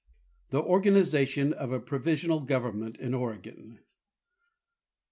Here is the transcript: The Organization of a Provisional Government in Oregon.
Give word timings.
The 0.49 0.59
Organization 0.63 1.53
of 1.53 1.71
a 1.71 1.79
Provisional 1.79 2.39
Government 2.39 2.97
in 2.97 3.13
Oregon. 3.13 3.81